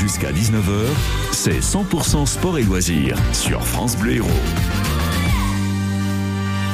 Jusqu'à 0.00 0.30
19h, 0.30 0.86
c'est 1.32 1.58
100% 1.58 2.24
sport 2.24 2.56
et 2.56 2.62
loisirs 2.62 3.16
sur 3.32 3.64
France 3.64 3.96
Bleu 3.96 4.12
Héros. 4.12 4.28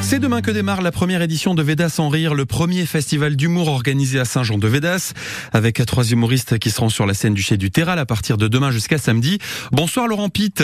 C'est 0.03 0.19
demain 0.19 0.43
que 0.43 0.50
démarre 0.50 0.83
la 0.83 0.93
première 0.93 1.23
édition 1.23 1.55
de 1.55 1.63
Vedas 1.63 1.95
en 2.00 2.10
rire, 2.10 2.34
le 2.34 2.45
premier 2.45 2.84
festival 2.84 3.34
d'humour 3.34 3.68
organisé 3.68 4.21
à 4.21 4.26
Saint-Jean-de-Védas, 4.26 5.15
avec 5.55 5.83
trois 5.87 6.05
humoristes 6.05 6.58
qui 6.58 6.71
seront 6.71 6.91
sur 6.91 7.07
la 7.07 7.15
scène 7.15 7.33
du 7.33 7.41
Chai 7.41 7.57
du 7.57 7.71
Terral 7.71 7.99
à 7.99 8.05
partir 8.05 8.37
de 8.37 8.46
demain 8.46 8.71
jusqu'à 8.71 8.98
samedi. 8.98 9.38
Bonsoir 9.72 10.06
Laurent 10.06 10.29
Pitt. 10.29 10.62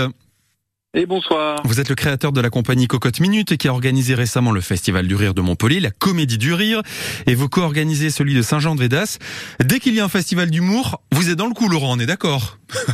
Et 0.93 1.07
bonsoir. 1.07 1.61
Vous 1.65 1.79
êtes 1.79 1.89
le 1.89 1.95
créateur 1.95 2.33
de 2.33 2.41
la 2.41 2.51
compagnie 2.51 2.89
Cocotte 2.89 3.21
Minute 3.21 3.57
qui 3.57 3.69
a 3.69 3.71
organisé 3.71 4.17
récemment 4.17 4.51
le 4.51 4.61
Festival 4.61 5.07
du 5.07 5.15
Rire 5.15 5.35
de 5.35 5.41
Montpellier, 5.41 5.79
la 5.79 5.93
Comédie 5.93 6.37
du 6.37 6.53
Rire, 6.53 6.83
et 7.29 7.37
vous 7.37 7.49
co-organisez 7.49 8.11
celui 8.11 8.35
de 8.35 8.43
Saint-Jean-de-Védas. 8.43 9.19
Dès 9.61 9.79
qu'il 9.79 9.95
y 9.95 10.01
a 10.01 10.05
un 10.05 10.09
festival 10.09 10.51
d'humour, 10.51 11.01
vous 11.13 11.31
êtes 11.31 11.37
dans 11.37 11.47
le 11.47 11.55
coup, 11.55 11.69
Laurent, 11.69 11.97
on 11.97 12.01
est 12.01 12.07
d'accord? 12.07 12.59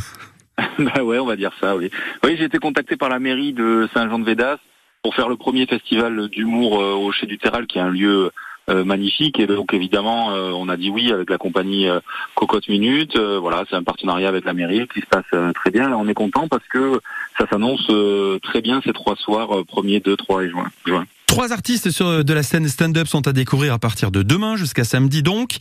Bah 0.79 1.03
ouais, 1.03 1.19
on 1.19 1.25
va 1.25 1.35
dire 1.35 1.51
ça, 1.59 1.75
oui. 1.75 1.91
Oui, 2.23 2.35
j'ai 2.37 2.45
été 2.45 2.57
contacté 2.57 2.97
par 2.97 3.09
la 3.09 3.19
mairie 3.19 3.53
de 3.53 3.87
Saint-Jean-de-Védas 3.93 4.57
pour 5.03 5.15
faire 5.15 5.29
le 5.29 5.35
premier 5.35 5.65
festival 5.67 6.29
d'humour 6.29 6.81
euh, 6.81 6.93
au 6.93 7.11
Chai 7.11 7.27
du 7.27 7.37
Terral, 7.37 7.67
qui 7.67 7.77
est 7.77 7.81
un 7.81 7.89
lieu 7.89 8.31
euh, 8.69 8.83
magnifique. 8.83 9.39
Et 9.39 9.47
donc 9.47 9.73
évidemment, 9.73 10.31
euh, 10.31 10.51
on 10.51 10.67
a 10.67 10.75
dit 10.75 10.89
oui 10.89 11.09
avec 11.13 11.29
la 11.29 11.37
compagnie 11.37 11.87
euh, 11.87 12.01
Cocotte 12.35 12.67
Minute. 12.67 13.17
voilà, 13.17 13.63
c'est 13.69 13.77
un 13.77 13.83
partenariat 13.83 14.27
avec 14.27 14.43
la 14.43 14.53
mairie 14.53 14.85
qui 14.93 14.99
se 14.99 15.05
passe 15.05 15.53
très 15.55 15.71
bien. 15.71 15.89
Là, 15.89 15.97
on 15.97 16.05
est 16.09 16.13
content 16.13 16.49
parce 16.49 16.67
que 16.67 16.99
ça 17.37 17.45
s'annonce 17.49 17.89
très 18.43 18.61
bien 18.61 18.81
ces 18.83 18.91
trois 18.91 19.15
soirs, 19.15 19.47
1er, 19.47 20.03
2, 20.03 20.17
3 20.17 20.43
et 20.43 20.49
juin. 20.49 21.05
Trois 21.27 21.53
artistes 21.53 21.91
sur 21.91 22.25
de 22.25 22.33
la 22.33 22.43
scène 22.43 22.67
stand-up 22.67 23.07
sont 23.07 23.25
à 23.27 23.31
découvrir 23.31 23.71
à 23.71 23.79
partir 23.79 24.11
de 24.11 24.21
demain 24.21 24.57
jusqu'à 24.57 24.83
samedi 24.83 25.23
donc. 25.23 25.57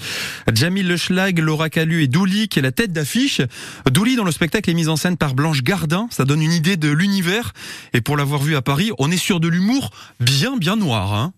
Jamil 0.53 0.89
Leschlag, 0.89 1.39
Laura 1.39 1.71
Calu 1.71 2.03
et 2.03 2.09
Douli 2.09 2.49
qui 2.49 2.59
est 2.59 2.63
la 2.63 2.73
tête 2.73 2.93
d'affiche. 2.93 3.41
Douli 3.89 4.17
dans 4.17 4.25
le 4.25 4.33
spectacle 4.33 4.69
est 4.69 4.75
mise 4.75 4.89
en 4.89 4.97
scène 4.97 5.17
par 5.17 5.35
Blanche 5.35 5.63
Gardin. 5.63 6.09
Ça 6.11 6.25
donne 6.25 6.43
une 6.43 6.53
idée 6.53 6.77
de 6.77 6.91
l'univers. 6.91 7.53
Et 7.93 8.01
pour 8.01 8.17
l'avoir 8.17 8.43
vu 8.43 8.57
à 8.57 8.63
Paris, 8.63 8.91
on 8.99 9.13
est 9.13 9.17
sur 9.17 9.39
de 9.39 9.47
l'humour 9.47 9.91
bien 10.19 10.57
bien 10.57 10.75
noir. 10.75 11.15
Hein 11.15 11.33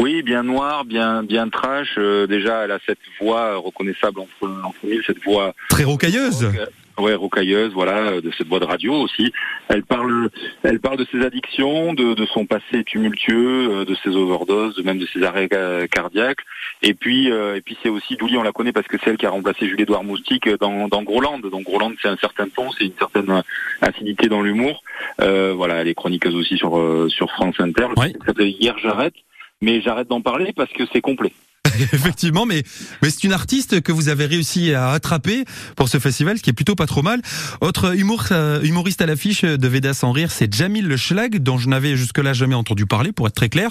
oui, 0.00 0.22
bien 0.22 0.42
noir, 0.42 0.84
bien 0.84 1.22
bien 1.22 1.48
trash. 1.48 1.94
Euh, 1.98 2.26
déjà, 2.26 2.64
elle 2.64 2.72
a 2.72 2.78
cette 2.86 2.98
voix 3.20 3.56
reconnaissable 3.56 4.20
entre, 4.20 4.50
entre 4.64 4.78
mille, 4.84 5.02
cette 5.06 5.22
voix 5.22 5.54
très 5.68 5.84
rocailleuse. 5.84 6.50
ouais, 6.98 7.14
rocailleuse, 7.14 7.72
voilà, 7.72 8.20
de 8.20 8.30
cette 8.36 8.48
voix 8.48 8.60
de 8.60 8.64
radio 8.64 8.94
aussi. 8.94 9.32
Elle 9.68 9.82
parle, 9.82 10.28
elle 10.62 10.80
parle 10.80 10.98
de 10.98 11.06
ses 11.10 11.22
addictions, 11.24 11.94
de, 11.94 12.14
de 12.14 12.26
son 12.26 12.46
passé 12.46 12.84
tumultueux, 12.84 13.70
euh, 13.70 13.84
de 13.84 13.94
ses 14.02 14.10
overdoses, 14.10 14.76
de 14.76 14.82
même 14.82 14.98
de 14.98 15.06
ses 15.06 15.22
arrêts 15.22 15.48
cardiaques. 15.90 16.40
Et 16.82 16.94
puis, 16.94 17.30
euh, 17.30 17.56
et 17.56 17.60
puis 17.60 17.76
c'est 17.82 17.88
aussi 17.88 18.16
Douli, 18.16 18.36
on 18.36 18.42
la 18.42 18.52
connaît 18.52 18.72
parce 18.72 18.88
que 18.88 18.96
c'est 19.02 19.10
elle 19.10 19.16
qui 19.16 19.26
a 19.26 19.30
remplacé 19.30 19.68
Julie-Édouard 19.68 20.02
Moustique 20.04 20.48
dans, 20.60 20.88
dans 20.88 21.02
Groland. 21.02 21.38
Donc 21.38 21.62
Groland, 21.64 21.92
c'est 22.02 22.08
un 22.08 22.16
certain 22.16 22.48
ton, 22.48 22.72
c'est 22.72 22.84
une 22.86 22.96
certaine 22.98 23.42
acidité 23.80 24.28
dans 24.28 24.42
l'humour. 24.42 24.82
Euh, 25.20 25.54
voilà, 25.56 25.76
elle 25.76 25.88
est 25.88 25.94
chroniqueuse 25.94 26.34
aussi 26.34 26.56
sur 26.56 26.72
sur 27.08 27.30
France 27.30 27.54
Inter. 27.60 27.86
Oui. 27.96 28.12
Ça 28.20 28.26
s'appelle 28.26 28.48
Hier 28.48 28.76
j'arrête 28.82 29.14
mais 29.62 29.80
j'arrête 29.80 30.08
d'en 30.08 30.20
parler 30.20 30.52
parce 30.54 30.70
que 30.72 30.82
c'est 30.92 31.00
complet. 31.00 31.32
Effectivement, 31.92 32.44
mais, 32.44 32.62
mais 33.00 33.08
c'est 33.08 33.24
une 33.24 33.32
artiste 33.32 33.80
que 33.80 33.92
vous 33.92 34.08
avez 34.08 34.26
réussi 34.26 34.74
à 34.74 34.90
attraper 34.90 35.44
pour 35.76 35.88
ce 35.88 35.98
festival, 35.98 36.36
ce 36.36 36.42
qui 36.42 36.50
est 36.50 36.54
plutôt 36.54 36.74
pas 36.74 36.86
trop 36.86 37.02
mal. 37.02 37.22
Autre 37.60 37.96
humour, 37.96 38.24
euh, 38.32 38.60
humoriste 38.62 39.00
à 39.00 39.06
l'affiche 39.06 39.42
de 39.42 39.68
Vedas 39.68 40.00
en 40.02 40.12
rire, 40.12 40.30
c'est 40.30 40.52
Jamil 40.52 40.86
Le 40.86 40.96
Schlag, 40.96 41.38
dont 41.38 41.56
je 41.56 41.68
n'avais 41.68 41.96
jusque-là 41.96 42.34
jamais 42.34 42.54
entendu 42.54 42.84
parler, 42.84 43.12
pour 43.12 43.26
être 43.26 43.34
très 43.34 43.48
clair. 43.48 43.70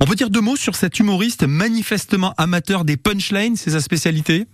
On 0.00 0.06
peut 0.06 0.14
dire 0.14 0.30
deux 0.30 0.40
mots 0.40 0.56
sur 0.56 0.76
cet 0.76 0.98
humoriste 0.98 1.44
manifestement 1.46 2.32
amateur 2.38 2.84
des 2.84 2.96
punchlines, 2.96 3.56
c'est 3.56 3.70
sa 3.70 3.80
spécialité? 3.80 4.46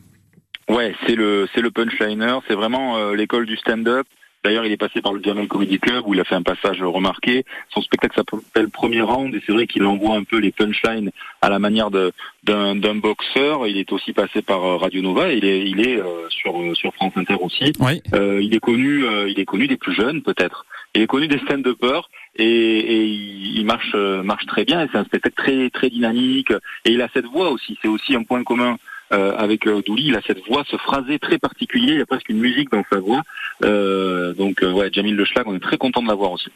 Ouais, 0.68 0.94
c'est 1.06 1.14
le 1.14 1.48
c'est 1.54 1.62
le 1.62 1.70
punchliner, 1.70 2.38
c'est 2.46 2.54
vraiment 2.54 2.98
euh, 2.98 3.14
l'école 3.14 3.46
du 3.46 3.56
stand-up. 3.56 4.06
D'ailleurs, 4.44 4.64
il 4.64 4.72
est 4.72 4.76
passé 4.76 5.00
par 5.00 5.12
le 5.12 5.22
Jamel 5.22 5.48
Comedy 5.48 5.78
Club 5.78 6.04
où 6.06 6.14
il 6.14 6.20
a 6.20 6.24
fait 6.24 6.36
un 6.36 6.42
passage 6.42 6.80
remarqué. 6.82 7.44
Son 7.70 7.82
spectacle 7.82 8.14
s'appelle 8.14 8.70
Premier 8.70 9.00
Round 9.00 9.34
et 9.34 9.42
c'est 9.44 9.52
vrai 9.52 9.66
qu'il 9.66 9.84
envoie 9.84 10.16
un 10.16 10.22
peu 10.22 10.38
les 10.38 10.52
punchlines 10.52 11.10
à 11.42 11.48
la 11.48 11.58
manière 11.58 11.90
d'un 11.90 12.94
boxeur. 12.94 13.66
Il 13.66 13.78
est 13.78 13.92
aussi 13.92 14.12
passé 14.12 14.42
par 14.42 14.64
euh, 14.64 14.76
Radio 14.76 15.02
Nova. 15.02 15.32
Et 15.32 15.38
il 15.38 15.44
est, 15.44 15.68
il 15.68 15.80
est 15.80 15.98
euh, 15.98 16.28
sur 16.28 16.60
euh, 16.60 16.74
sur 16.74 16.94
France 16.94 17.12
Inter 17.16 17.36
aussi. 17.40 17.72
Euh, 18.14 18.40
il 18.40 18.54
est 18.54 18.60
connu, 18.60 19.04
il 19.26 19.40
est 19.40 19.44
connu 19.44 19.66
des 19.66 19.76
plus 19.76 19.94
jeunes 19.94 20.22
peut-être. 20.22 20.66
Il 20.94 21.02
est 21.02 21.06
connu 21.06 21.28
des 21.28 21.38
stand-uppers 21.40 22.08
et, 22.36 22.44
et 22.44 23.04
il 23.04 23.64
marche 23.66 23.94
marche 23.94 24.46
très 24.46 24.64
bien. 24.64 24.86
C'est 24.90 24.98
un 24.98 25.04
spectacle 25.04 25.36
très 25.36 25.70
très 25.70 25.90
dynamique. 25.90 26.52
Et 26.84 26.92
il 26.92 27.02
a 27.02 27.08
cette 27.12 27.26
voix 27.26 27.50
aussi. 27.50 27.76
C'est 27.82 27.88
aussi 27.88 28.14
un 28.14 28.22
point 28.22 28.44
commun 28.44 28.76
euh, 29.12 29.34
avec 29.36 29.66
euh, 29.66 29.82
Douli, 29.86 30.08
il 30.08 30.16
a 30.16 30.20
cette 30.26 30.44
voix, 30.46 30.64
ce 30.70 30.76
phrasé 30.76 31.18
très 31.18 31.38
particulier, 31.38 31.92
il 31.92 31.98
y 31.98 32.02
a 32.02 32.06
presque 32.06 32.28
une 32.28 32.38
musique 32.38 32.70
dans 32.70 32.84
sa 32.90 32.98
voix. 32.98 33.22
Euh, 33.64 34.34
donc 34.34 34.62
euh, 34.62 34.72
ouais, 34.72 34.90
Jamil 34.92 35.14
Le 35.16 35.24
Schlag, 35.24 35.46
on 35.48 35.56
est 35.56 35.60
très 35.60 35.78
content 35.78 36.02
de 36.02 36.08
l'avoir 36.08 36.32
aussi. 36.32 36.48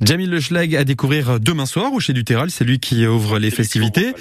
Jamil 0.00 0.30
Le 0.30 0.40
Schlag 0.40 0.74
à 0.76 0.84
découvrir 0.84 1.40
demain 1.40 1.66
soir 1.66 1.92
au 1.92 2.00
Chez 2.00 2.12
du 2.12 2.24
Terral, 2.24 2.50
c'est 2.50 2.64
lui 2.64 2.78
qui 2.78 3.06
ouvre 3.06 3.38
les 3.38 3.50
festivités. 3.50 4.12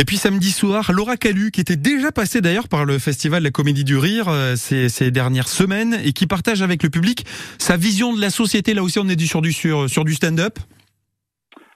Et 0.00 0.04
puis 0.04 0.16
samedi 0.16 0.50
soir, 0.50 0.92
Laura 0.92 1.16
Calu, 1.16 1.50
qui 1.50 1.60
était 1.60 1.76
déjà 1.76 2.10
passée 2.10 2.40
d'ailleurs 2.40 2.68
par 2.68 2.84
le 2.84 2.98
festival 2.98 3.42
La 3.42 3.50
Comédie 3.50 3.84
du 3.84 3.96
Rire 3.96 4.30
ces, 4.56 4.88
ces, 4.88 5.10
dernières 5.10 5.48
semaines 5.48 5.98
et 6.04 6.12
qui 6.12 6.26
partage 6.26 6.62
avec 6.62 6.82
le 6.82 6.90
public 6.90 7.24
sa 7.58 7.76
vision 7.76 8.14
de 8.14 8.20
la 8.20 8.30
société. 8.30 8.74
Là 8.74 8.82
aussi, 8.82 8.98
on 8.98 9.08
est 9.08 9.16
du, 9.16 9.26
sur 9.26 9.42
du, 9.42 9.52
sur, 9.52 9.88
sur 9.90 10.04
du 10.04 10.14
stand-up. 10.14 10.58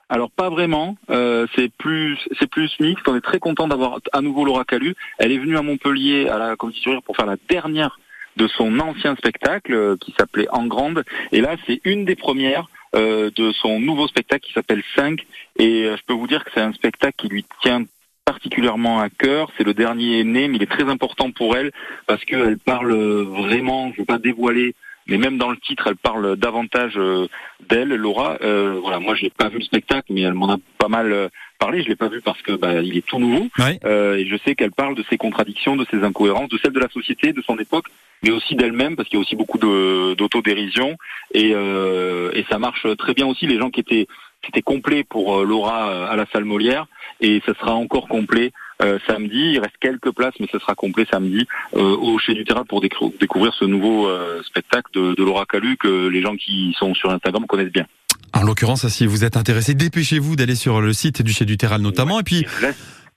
Alors 0.09 0.31
pas 0.31 0.51
vraiment, 0.51 0.97
euh, 1.11 1.47
c'est 1.55 1.73
plus 1.73 2.19
c'est 2.39 2.49
plus 2.49 2.71
mixte. 2.81 3.09
On 3.09 3.17
est 3.17 3.21
très 3.21 3.39
content 3.39 3.69
d'avoir 3.69 4.01
à 4.13 4.21
nouveau 4.21 4.45
Laura 4.45 4.65
Calu. 4.65 4.95
Elle 5.19 5.33
est 5.33 5.39
venue 5.39 5.57
à 5.57 5.63
Montpellier 5.63 6.29
à 6.29 6.39
la 6.39 6.57
Comédie 6.57 6.85
pour 7.05 7.17
faire 7.17 7.27
la 7.27 7.37
dernière 7.49 7.99
de 8.37 8.49
son 8.49 8.79
ancien 8.81 9.15
spectacle 9.17 9.73
euh, 9.73 9.97
qui 9.99 10.15
s'appelait 10.19 10.49
En 10.51 10.67
Grande. 10.67 11.05
Et 11.33 11.41
là, 11.41 11.57
c'est 11.67 11.81
une 11.85 12.05
des 12.05 12.17
premières 12.17 12.67
euh, 12.95 13.31
de 13.35 13.53
son 13.53 13.81
nouveau 13.81 14.09
spectacle 14.09 14.45
qui 14.47 14.53
s'appelle 14.53 14.83
5. 14.95 15.21
Et 15.59 15.85
je 15.85 16.03
peux 16.07 16.15
vous 16.15 16.27
dire 16.27 16.45
que 16.45 16.51
c'est 16.53 16.61
un 16.61 16.73
spectacle 16.73 17.15
qui 17.17 17.29
lui 17.29 17.45
tient 17.63 17.85
particulièrement 18.25 19.01
à 19.01 19.09
cœur. 19.09 19.51
C'est 19.57 19.65
le 19.65 19.75
dernier 19.75 20.25
né, 20.25 20.49
mais 20.49 20.57
il 20.57 20.63
est 20.63 20.71
très 20.71 20.89
important 20.89 21.31
pour 21.31 21.57
elle 21.57 21.71
parce 22.07 22.25
qu'elle 22.25 22.59
parle 22.59 22.93
vraiment, 22.93 23.89
je 23.91 23.95
ne 23.95 23.99
veux 23.99 24.05
pas 24.05 24.19
dévoiler 24.19 24.75
mais 25.07 25.19
même 25.19 25.37
dans 25.39 25.51
le 25.51 25.57
titre, 25.59 25.87
elle 25.87 25.97
parle 25.97 26.37
davantage 26.37 26.95
euh, 26.97 27.29
d'elle, 27.69 27.89
Laura. 27.89 28.39
Euh, 28.43 28.79
voilà, 28.81 29.01
moi, 29.01 29.15
j'ai 29.15 29.31
pas 29.31 29.49
vu 29.49 29.59
le 29.59 29.65
spectacle, 29.65 30.13
mais 30.13 30.23
elle 30.23 30.35
m'en 30.35 30.51
a 30.51 30.57
pas 30.79 30.89
mal 30.89 31.13
euh, 31.13 31.29
parlé. 31.59 31.83
Je 31.83 31.89
l'ai 31.89 31.97
pas 31.97 32.09
vu 32.09 32.21
parce 32.23 32.41
que 32.43 32.53
bah, 32.53 32.81
il 32.81 32.97
est 32.97 33.07
tout 33.07 33.19
nouveau, 33.19 33.49
euh, 33.85 34.17
et 34.17 34.27
je 34.27 34.37
sais 34.45 34.55
qu'elle 34.55 34.73
parle 34.73 34.95
de 34.95 35.05
ses 35.11 35.19
contradictions, 35.19 35.77
de 35.77 35.87
ses 35.91 36.03
incohérences, 36.03 36.49
de 36.49 36.59
celles 36.59 36.73
de 36.73 36.81
la 36.81 36.89
société, 36.89 37.33
de 37.33 37.43
son 37.43 37.59
époque, 37.59 37.87
mais 38.23 38.31
aussi 38.31 38.55
d'elle-même, 38.55 38.97
parce 38.97 39.09
qu'il 39.09 39.19
y 39.19 39.21
a 39.21 39.23
aussi 39.23 39.37
beaucoup 39.37 39.59
d'autodérision, 39.59 40.97
et, 41.33 41.51
et 41.51 42.45
ça 42.49 42.59
marche 42.59 42.87
très 42.97 43.13
bien 43.13 43.27
aussi. 43.27 43.47
Les 43.47 43.59
gens 43.59 43.71
qui 43.71 43.81
étaient 43.81 44.07
c'était 44.45 44.63
complet 44.63 45.05
pour 45.05 45.43
Laura 45.43 46.09
à 46.09 46.17
la 46.17 46.27
salle 46.33 46.45
Molière, 46.45 46.87
et 47.21 47.43
ça 47.47 47.55
sera 47.55 47.75
encore 47.75 48.09
complet 48.09 48.53
euh, 48.83 48.99
samedi. 49.07 49.53
Il 49.53 49.59
reste 49.59 49.77
quelques 49.81 50.11
places, 50.11 50.35
mais 50.41 50.49
ce 50.51 50.59
sera 50.59 50.75
complet 50.75 51.07
samedi 51.11 51.47
euh, 51.77 51.97
au 51.97 52.19
Chez 52.19 52.35
du 52.35 52.45
Terrain 52.45 52.65
pour 52.65 52.81
découvrir 52.81 53.55
ce 53.55 53.65
nouveau 53.65 54.09
euh, 54.09 54.43
spectacle 54.43 54.91
de, 54.93 55.15
de 55.15 55.23
Laura 55.25 55.47
Calu 55.47 55.77
que 55.77 56.09
les 56.09 56.23
gens 56.23 56.37
qui 56.37 56.75
sont 56.79 56.95
sur 56.95 57.11
Instagram 57.11 57.47
connaissent 57.47 57.73
bien. 57.73 57.87
En 58.33 58.43
l'occurrence, 58.43 58.87
si 58.89 59.07
vous 59.07 59.25
êtes 59.25 59.37
intéressé, 59.37 59.75
dépêchez-vous 59.75 60.35
d'aller 60.35 60.57
sur 60.57 60.81
le 60.81 60.93
site 60.93 61.23
du 61.23 61.33
Chez 61.33 61.45
du 61.45 61.57
Terral 61.57 61.81
notamment. 61.81 62.19
Et 62.19 62.25
puis, 62.25 62.45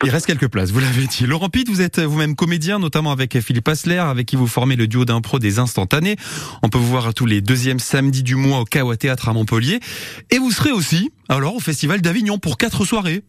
il 0.04 0.12
reste 0.12 0.28
quelques 0.28 0.48
places, 0.48 0.70
vous 0.70 0.80
l'avez 0.80 1.08
dit. 1.08 1.26
Laurent 1.26 1.50
Pitt, 1.50 1.68
vous 1.68 1.82
êtes 1.82 2.00
vous-même 2.00 2.36
comédien, 2.36 2.78
notamment 2.78 3.12
avec 3.12 3.40
Philippe 3.40 3.68
Asler, 3.68 3.98
avec 3.98 4.28
qui 4.28 4.36
vous 4.36 4.46
formez 4.46 4.76
le 4.76 4.88
duo 4.88 5.06
d'impro 5.06 5.40
des 5.40 5.58
instantanés. 5.58 6.18
On 6.62 6.70
peut 6.70 6.78
vous 6.78 6.86
voir 6.86 7.16
tous 7.16 7.26
les 7.26 7.42
deuxièmes 7.42 7.80
samedis 7.80 8.22
du 8.22 8.36
mois 8.36 8.60
au 8.60 8.66
Kawa 8.66 8.96
Théâtre 8.96 9.28
à 9.28 9.34
Montpellier. 9.34 9.80
Et 10.30 10.38
vous 10.38 10.52
serez 10.52 10.72
aussi, 10.72 11.10
alors, 11.30 11.56
au 11.56 11.60
Festival 11.60 12.02
d'Avignon 12.02 12.38
pour 12.38 12.58
quatre 12.58 12.86
soirées. 12.86 13.24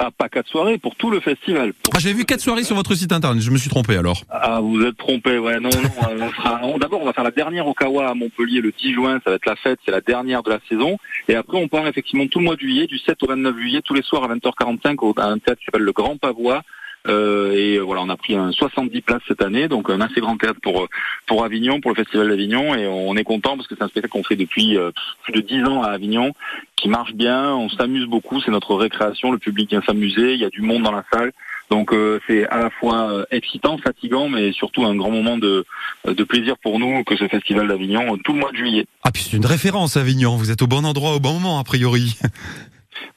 Ah, 0.00 0.10
pas 0.10 0.28
quatre 0.28 0.48
soirées, 0.48 0.76
pour 0.76 0.96
tout 0.96 1.08
le 1.08 1.20
festival. 1.20 1.72
Ah, 1.92 1.98
J'avais 2.00 2.16
vu 2.16 2.24
quatre 2.24 2.40
soirées 2.40 2.64
sur 2.64 2.74
votre 2.74 2.96
site 2.96 3.12
internet, 3.12 3.40
je 3.40 3.50
me 3.52 3.56
suis 3.56 3.70
trompé 3.70 3.96
alors. 3.96 4.22
Ah, 4.28 4.60
vous 4.60 4.82
êtes 4.82 4.96
trompé, 4.96 5.38
ouais, 5.38 5.60
non, 5.60 5.70
non, 5.70 6.78
D'abord, 6.78 7.00
on 7.00 7.04
va 7.04 7.12
faire 7.12 7.22
la 7.22 7.30
dernière 7.30 7.68
au 7.68 7.74
Kawa 7.74 8.08
à 8.08 8.14
Montpellier 8.14 8.60
le 8.60 8.72
10 8.72 8.92
juin, 8.92 9.20
ça 9.24 9.30
va 9.30 9.36
être 9.36 9.46
la 9.46 9.54
fête, 9.54 9.78
c'est 9.84 9.92
la 9.92 10.00
dernière 10.00 10.42
de 10.42 10.50
la 10.50 10.58
saison. 10.68 10.98
Et 11.28 11.36
après, 11.36 11.58
on 11.58 11.68
part 11.68 11.86
effectivement 11.86 12.26
tout 12.26 12.40
le 12.40 12.44
mois 12.44 12.56
de 12.56 12.60
juillet, 12.60 12.88
du 12.88 12.98
7 12.98 13.22
au 13.22 13.28
29 13.28 13.56
juillet, 13.56 13.82
tous 13.84 13.94
les 13.94 14.02
soirs 14.02 14.24
à 14.24 14.34
20h45, 14.34 14.96
au, 15.02 15.14
à 15.16 15.26
un 15.26 15.38
théâtre 15.38 15.60
qui 15.60 15.66
s'appelle 15.66 15.82
le 15.82 15.92
Grand 15.92 16.16
Pavois, 16.16 16.56
euh, 16.56 16.60
et 17.06 17.78
voilà, 17.78 18.02
on 18.02 18.08
a 18.08 18.16
pris 18.16 18.34
un 18.34 18.52
70 18.52 19.00
places 19.02 19.22
cette 19.28 19.42
année, 19.42 19.68
donc 19.68 19.90
un 19.90 20.00
assez 20.00 20.20
grand 20.20 20.36
théâtre 20.36 20.60
pour 20.62 20.88
pour 21.26 21.44
Avignon, 21.44 21.80
pour 21.80 21.90
le 21.90 21.96
Festival 21.96 22.28
d'Avignon, 22.28 22.74
et 22.74 22.86
on 22.86 23.16
est 23.16 23.24
content 23.24 23.56
parce 23.56 23.68
que 23.68 23.74
c'est 23.76 23.84
un 23.84 23.88
spectacle 23.88 24.12
qu'on 24.12 24.24
fait 24.24 24.36
depuis 24.36 24.76
euh, 24.76 24.90
plus 25.22 25.32
de 25.32 25.40
10 25.40 25.64
ans 25.64 25.82
à 25.82 25.88
Avignon, 25.88 26.32
qui 26.76 26.88
marche 26.88 27.14
bien, 27.14 27.54
on 27.54 27.68
s'amuse 27.68 28.06
beaucoup, 28.06 28.40
c'est 28.40 28.50
notre 28.50 28.74
récréation, 28.74 29.32
le 29.32 29.38
public 29.38 29.70
vient 29.70 29.82
s'amuser, 29.82 30.34
il 30.34 30.40
y 30.40 30.44
a 30.44 30.50
du 30.50 30.62
monde 30.62 30.82
dans 30.82 30.92
la 30.92 31.04
salle. 31.12 31.32
Donc 31.70 31.94
euh, 31.94 32.20
c'est 32.26 32.46
à 32.48 32.58
la 32.58 32.68
fois 32.68 33.10
euh, 33.10 33.24
excitant, 33.30 33.78
fatigant, 33.78 34.28
mais 34.28 34.52
surtout 34.52 34.84
un 34.84 34.94
grand 34.94 35.10
moment 35.10 35.38
de, 35.38 35.64
de 36.06 36.24
plaisir 36.24 36.56
pour 36.58 36.78
nous 36.78 37.02
que 37.04 37.16
ce 37.16 37.26
festival 37.26 37.68
d'Avignon 37.68 38.18
tout 38.18 38.34
le 38.34 38.40
mois 38.40 38.52
de 38.52 38.56
juillet. 38.56 38.86
Ah 39.02 39.10
puis 39.10 39.22
c'est 39.22 39.36
une 39.36 39.46
référence 39.46 39.96
Avignon, 39.96 40.36
vous 40.36 40.50
êtes 40.50 40.60
au 40.60 40.66
bon 40.66 40.84
endroit 40.84 41.14
au 41.14 41.20
bon 41.20 41.34
moment 41.34 41.58
a 41.58 41.64
priori. 41.64 42.16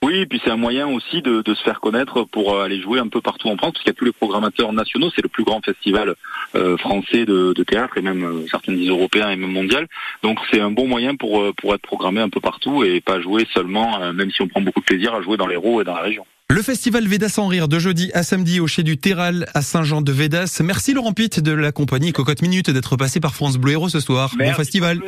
Oui, 0.07 0.25
puis 0.25 0.39
c'est 0.41 0.51
un 0.51 0.55
moyen 0.55 0.87
aussi 0.87 1.21
de, 1.21 1.43
se 1.45 1.63
faire 1.63 1.81
connaître 1.81 2.23
pour 2.23 2.53
euh, 2.53 2.63
aller 2.63 2.79
jouer 2.79 2.97
un 2.97 3.09
peu 3.09 3.19
partout 3.19 3.49
en 3.49 3.57
France, 3.57 3.73
parce 3.73 3.85
y 3.85 3.89
a 3.89 3.93
tous 3.93 4.05
les 4.05 4.13
programmateurs 4.13 4.71
nationaux, 4.71 5.09
c'est 5.13 5.21
le 5.21 5.27
plus 5.27 5.43
grand 5.43 5.59
festival 5.59 6.15
euh, 6.55 6.77
français 6.77 7.25
de, 7.25 7.51
théâtre, 7.63 7.97
et 7.97 8.01
même 8.01 8.23
euh, 8.23 8.47
certains 8.49 8.71
disent 8.71 8.87
européen 8.87 9.29
et 9.29 9.35
même 9.35 9.51
mondial. 9.51 9.85
Donc 10.23 10.39
c'est 10.49 10.61
un 10.61 10.71
bon 10.71 10.87
moyen 10.87 11.17
pour, 11.17 11.53
pour 11.55 11.75
être 11.75 11.81
programmé 11.81 12.21
un 12.21 12.29
peu 12.29 12.39
partout 12.39 12.85
et 12.85 13.01
pas 13.01 13.19
jouer 13.19 13.45
seulement, 13.53 13.99
même 14.13 14.31
si 14.31 14.41
on 14.41 14.47
prend 14.47 14.61
beaucoup 14.61 14.79
de 14.79 14.85
plaisir 14.85 15.13
à 15.13 15.21
jouer 15.21 15.35
dans 15.35 15.47
l'Hérault 15.47 15.81
et 15.81 15.83
dans 15.83 15.95
la 15.95 16.03
région. 16.03 16.25
Le 16.49 16.61
festival 16.61 17.05
Védas 17.05 17.33
en 17.39 17.47
rire 17.47 17.67
de 17.67 17.77
jeudi 17.77 18.09
à 18.13 18.23
samedi 18.23 18.61
au 18.61 18.67
Chez 18.67 18.81
du 18.81 18.97
Terral 18.97 19.47
à 19.53 19.61
Saint-Jean-de-Védas. 19.61 20.61
Merci 20.63 20.93
Laurent 20.93 21.11
Pitt 21.11 21.41
de 21.41 21.51
la 21.51 21.73
compagnie 21.73 22.13
Cocotte 22.13 22.41
Minute 22.41 22.69
d'être 22.69 22.95
passé 22.95 23.19
par 23.19 23.35
France 23.35 23.57
Bleu 23.57 23.73
Héros 23.73 23.89
ce 23.89 23.99
soir. 23.99 24.33
bon 24.39 24.53
festival. 24.53 25.01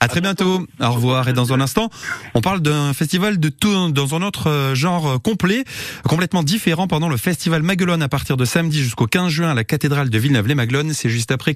À 0.00 0.08
très 0.08 0.20
bientôt. 0.20 0.66
Au 0.80 0.90
revoir. 0.90 1.28
Et 1.28 1.32
dans 1.32 1.52
un 1.52 1.60
instant, 1.60 1.90
on 2.34 2.40
parle 2.40 2.60
d'un 2.60 2.92
festival 2.92 3.38
de 3.38 3.48
tout, 3.50 3.92
dans 3.92 4.16
un 4.16 4.22
autre 4.22 4.50
euh, 4.50 4.74
genre 4.74 5.22
complet, 5.22 5.62
complètement 6.02 6.42
différent 6.42 6.88
pendant 6.88 7.08
le 7.08 7.18
festival 7.18 7.62
Maguelone 7.62 8.02
à 8.02 8.08
partir 8.08 8.36
de 8.36 8.44
samedi 8.44 8.82
jusqu'au 8.82 9.06
15 9.06 9.30
juin 9.30 9.50
à 9.52 9.54
la 9.54 9.62
cathédrale 9.62 10.10
de 10.10 10.18
Villeneuve-les-Maglones. 10.18 10.92
C'est 10.92 11.08
juste 11.08 11.30
après 11.30 11.52